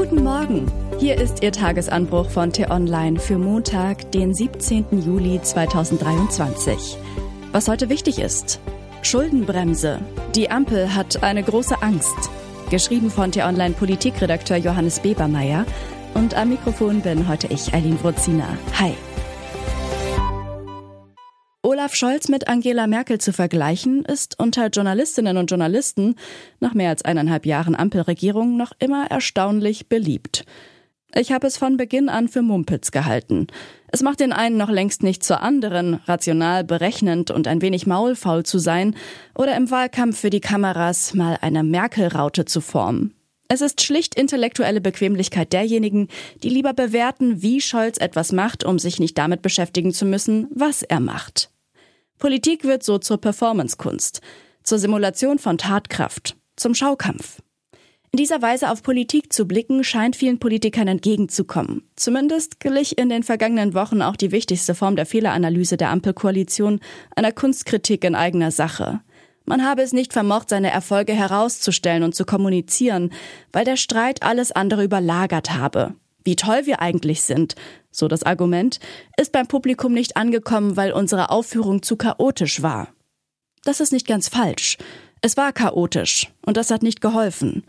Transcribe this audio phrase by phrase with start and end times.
[0.00, 0.70] Guten Morgen.
[1.00, 4.84] Hier ist Ihr Tagesanbruch von T-Online für Montag, den 17.
[5.04, 6.96] Juli 2023.
[7.50, 8.60] Was heute wichtig ist.
[9.02, 9.98] Schuldenbremse.
[10.36, 12.30] Die Ampel hat eine große Angst.
[12.70, 15.66] Geschrieben von T-Online Politikredakteur Johannes Bebermeier.
[16.14, 18.46] Und am Mikrofon bin heute ich, Eileen Wrozina.
[18.78, 18.94] Hi.
[21.88, 26.16] Olaf Scholz mit Angela Merkel zu vergleichen, ist unter Journalistinnen und Journalisten
[26.60, 30.44] nach mehr als eineinhalb Jahren Ampelregierung noch immer erstaunlich beliebt.
[31.14, 33.46] Ich habe es von Beginn an für Mumpitz gehalten.
[33.90, 38.42] Es macht den einen noch längst nicht zur anderen, rational, berechnend und ein wenig maulfaul
[38.42, 38.94] zu sein
[39.34, 43.14] oder im Wahlkampf für die Kameras mal eine Merkel-Raute zu formen.
[43.48, 46.08] Es ist schlicht intellektuelle Bequemlichkeit derjenigen,
[46.42, 50.82] die lieber bewerten, wie Scholz etwas macht, um sich nicht damit beschäftigen zu müssen, was
[50.82, 51.48] er macht.
[52.18, 54.20] Politik wird so zur Performancekunst,
[54.62, 57.40] zur Simulation von Tatkraft, zum Schaukampf.
[58.10, 61.82] In dieser Weise auf Politik zu blicken, scheint vielen Politikern entgegenzukommen.
[61.94, 66.80] Zumindest glich in den vergangenen Wochen auch die wichtigste Form der Fehleranalyse der Ampelkoalition
[67.14, 69.00] einer Kunstkritik in eigener Sache.
[69.44, 73.12] Man habe es nicht vermocht, seine Erfolge herauszustellen und zu kommunizieren,
[73.52, 75.94] weil der Streit alles andere überlagert habe.
[76.24, 77.54] Wie toll wir eigentlich sind,
[77.90, 78.80] so das Argument,
[79.16, 82.88] ist beim Publikum nicht angekommen, weil unsere Aufführung zu chaotisch war.
[83.64, 84.78] Das ist nicht ganz falsch.
[85.20, 87.64] Es war chaotisch und das hat nicht geholfen.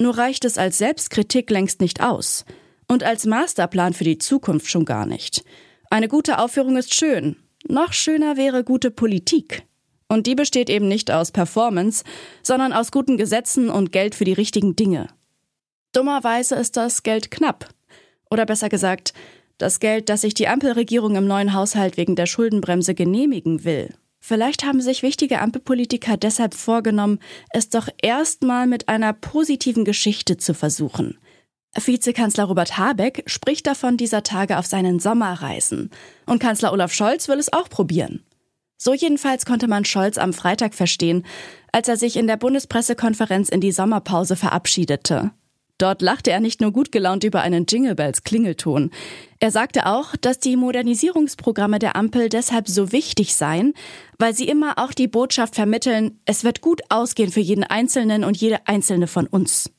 [0.00, 2.44] Nur reicht es als Selbstkritik längst nicht aus.
[2.88, 5.44] Und als Masterplan für die Zukunft schon gar nicht.
[5.90, 7.36] Eine gute Aufführung ist schön.
[7.68, 9.64] Noch schöner wäre gute Politik.
[10.08, 12.04] Und die besteht eben nicht aus Performance,
[12.42, 15.08] sondern aus guten Gesetzen und Geld für die richtigen Dinge.
[15.92, 17.68] Dummerweise ist das Geld knapp.
[18.30, 19.12] Oder besser gesagt,
[19.58, 23.94] das Geld, das sich die Ampelregierung im neuen Haushalt wegen der Schuldenbremse genehmigen will,
[24.28, 30.52] Vielleicht haben sich wichtige Ampelpolitiker deshalb vorgenommen, es doch erstmal mit einer positiven Geschichte zu
[30.52, 31.16] versuchen.
[31.76, 35.90] Vizekanzler Robert Habeck spricht davon dieser Tage auf seinen Sommerreisen.
[36.26, 38.24] Und Kanzler Olaf Scholz will es auch probieren.
[38.78, 41.24] So jedenfalls konnte man Scholz am Freitag verstehen,
[41.70, 45.30] als er sich in der Bundespressekonferenz in die Sommerpause verabschiedete.
[45.78, 48.90] Dort lachte er nicht nur gut gelaunt über einen Jingle Bells Klingelton.
[49.40, 53.74] Er sagte auch, dass die Modernisierungsprogramme der Ampel deshalb so wichtig seien,
[54.18, 58.38] weil sie immer auch die Botschaft vermitteln, es wird gut ausgehen für jeden Einzelnen und
[58.38, 59.70] jede Einzelne von uns.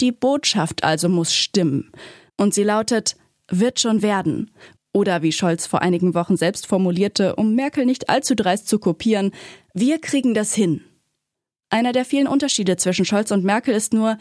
[0.00, 1.90] Die Botschaft also muss stimmen.
[2.36, 3.16] Und sie lautet,
[3.48, 4.52] wird schon werden.
[4.92, 9.32] Oder wie Scholz vor einigen Wochen selbst formulierte, um Merkel nicht allzu dreist zu kopieren,
[9.72, 10.82] wir kriegen das hin.
[11.70, 14.18] Einer der vielen Unterschiede zwischen Scholz und Merkel ist nur,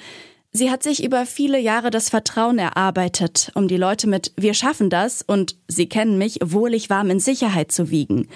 [0.55, 4.91] Sie hat sich über viele Jahre das Vertrauen erarbeitet, um die Leute mit Wir schaffen
[4.91, 8.27] das und Sie kennen mich wohlig warm in Sicherheit zu wiegen.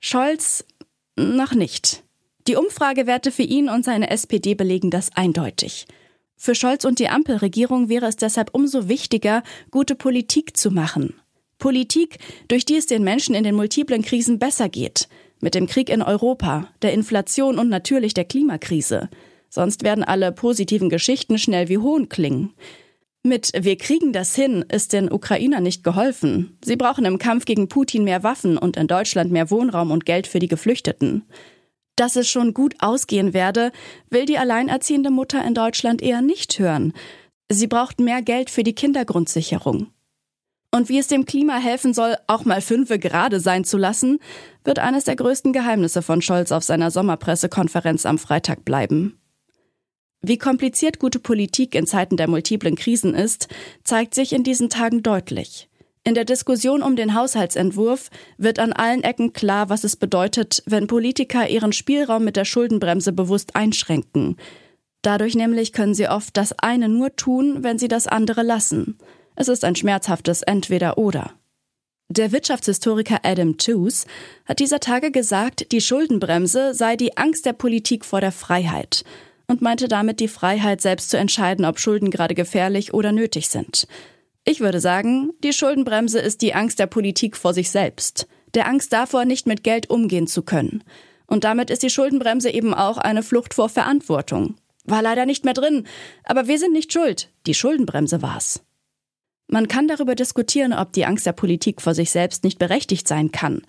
[0.00, 0.64] Scholz
[1.14, 2.02] noch nicht.
[2.48, 5.86] Die Umfragewerte für ihn und seine SPD belegen das eindeutig.
[6.36, 11.14] Für Scholz und die Ampelregierung wäre es deshalb umso wichtiger, gute Politik zu machen.
[11.58, 12.18] Politik,
[12.48, 15.08] durch die es den Menschen in den multiplen Krisen besser geht.
[15.38, 19.08] Mit dem Krieg in Europa, der Inflation und natürlich der Klimakrise.
[19.54, 22.54] Sonst werden alle positiven Geschichten schnell wie Hohn klingen.
[23.22, 26.56] Mit Wir kriegen das hin ist den Ukrainern nicht geholfen.
[26.64, 30.26] Sie brauchen im Kampf gegen Putin mehr Waffen und in Deutschland mehr Wohnraum und Geld
[30.26, 31.24] für die Geflüchteten.
[31.96, 33.72] Dass es schon gut ausgehen werde,
[34.08, 36.94] will die alleinerziehende Mutter in Deutschland eher nicht hören.
[37.50, 39.88] Sie braucht mehr Geld für die Kindergrundsicherung.
[40.74, 44.18] Und wie es dem Klima helfen soll, auch mal fünfe gerade sein zu lassen,
[44.64, 49.18] wird eines der größten Geheimnisse von Scholz auf seiner Sommerpressekonferenz am Freitag bleiben.
[50.24, 53.48] Wie kompliziert gute Politik in Zeiten der multiplen Krisen ist,
[53.82, 55.68] zeigt sich in diesen Tagen deutlich.
[56.04, 60.86] In der Diskussion um den Haushaltsentwurf wird an allen Ecken klar, was es bedeutet, wenn
[60.86, 64.36] Politiker ihren Spielraum mit der Schuldenbremse bewusst einschränken.
[65.02, 68.98] Dadurch nämlich können sie oft das eine nur tun, wenn sie das andere lassen.
[69.34, 71.32] Es ist ein schmerzhaftes Entweder-Oder.
[72.08, 74.06] Der Wirtschaftshistoriker Adam Tooze
[74.44, 79.04] hat dieser Tage gesagt, die Schuldenbremse sei die Angst der Politik vor der Freiheit
[79.52, 83.86] und meinte damit die Freiheit, selbst zu entscheiden, ob Schulden gerade gefährlich oder nötig sind.
[84.44, 88.94] Ich würde sagen, die Schuldenbremse ist die Angst der Politik vor sich selbst, der Angst
[88.94, 90.82] davor, nicht mit Geld umgehen zu können.
[91.26, 94.54] Und damit ist die Schuldenbremse eben auch eine Flucht vor Verantwortung.
[94.86, 95.86] War leider nicht mehr drin,
[96.24, 97.28] aber wir sind nicht schuld.
[97.46, 98.62] Die Schuldenbremse war's.
[99.48, 103.32] Man kann darüber diskutieren, ob die Angst der Politik vor sich selbst nicht berechtigt sein
[103.32, 103.60] kann.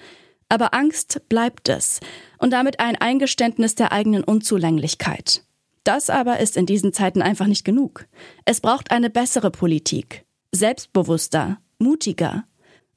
[0.48, 2.00] Aber Angst bleibt es
[2.38, 5.44] und damit ein Eingeständnis der eigenen Unzulänglichkeit.
[5.84, 8.08] Das aber ist in diesen Zeiten einfach nicht genug.
[8.46, 10.26] Es braucht eine bessere Politik.
[10.52, 12.46] Selbstbewusster, mutiger.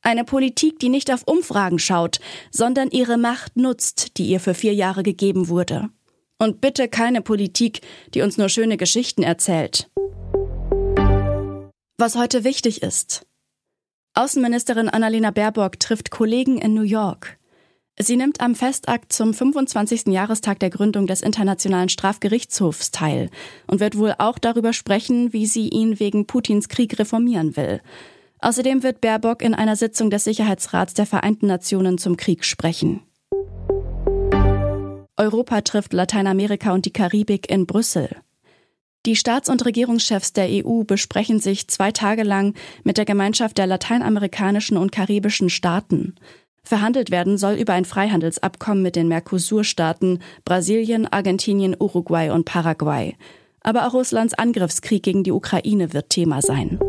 [0.03, 2.21] Eine Politik, die nicht auf Umfragen schaut,
[2.53, 5.89] sondern ihre Macht nutzt, die ihr für vier Jahre gegeben wurde.
[6.39, 7.81] Und bitte keine Politik,
[8.15, 9.91] die uns nur schöne Geschichten erzählt.
[11.99, 13.27] Was heute wichtig ist.
[14.15, 17.39] Außenministerin Annalena Baerbock trifft Kollegen in New York.
[17.99, 20.09] Sie nimmt am Festakt zum 25.
[20.09, 23.31] Jahrestag der Gründung des Internationalen Strafgerichtshofs teil
[23.67, 27.81] und wird wohl auch darüber sprechen, wie sie ihn wegen Putins Krieg reformieren will.
[28.41, 33.01] Außerdem wird Baerbock in einer Sitzung des Sicherheitsrats der Vereinten Nationen zum Krieg sprechen.
[35.17, 38.11] Europa trifft Lateinamerika und die Karibik in Brüssel.
[39.07, 42.55] Die Staats- und Regierungschefs der EU besprechen sich zwei Tage lang
[42.85, 46.17] mit der Gemeinschaft der lateinamerikanischen und karibischen Staaten.
[46.67, 53.15] Verhandelt werden soll über ein Freihandelsabkommen mit den Mercosur-Staaten Brasilien, Argentinien, Uruguay und Paraguay.
[53.61, 56.81] Aber auch Russlands Angriffskrieg gegen die Ukraine wird Thema sein.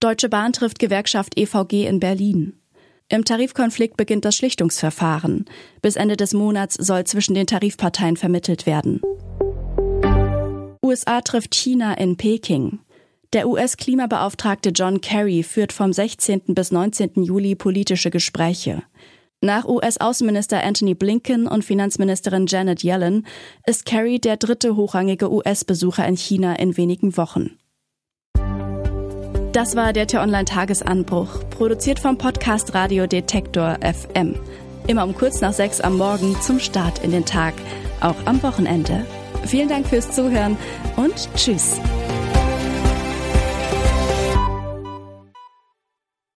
[0.00, 2.54] Deutsche Bahn trifft Gewerkschaft EVG in Berlin.
[3.10, 5.44] Im Tarifkonflikt beginnt das Schlichtungsverfahren.
[5.82, 9.02] Bis Ende des Monats soll zwischen den Tarifparteien vermittelt werden.
[10.82, 12.78] USA trifft China in Peking.
[13.34, 16.42] Der US-Klimabeauftragte John Kerry führt vom 16.
[16.54, 17.24] bis 19.
[17.24, 18.84] Juli politische Gespräche.
[19.40, 23.26] Nach US-Außenminister Anthony Blinken und Finanzministerin Janet Yellen
[23.66, 27.58] ist Kerry der dritte hochrangige US-Besucher in China in wenigen Wochen.
[29.52, 34.36] Das war der T-Online-Tagesanbruch, produziert vom Podcast Radio Detektor FM.
[34.86, 37.54] Immer um kurz nach sechs am Morgen zum Start in den Tag,
[38.00, 39.04] auch am Wochenende.
[39.44, 40.56] Vielen Dank fürs Zuhören
[40.96, 41.80] und Tschüss.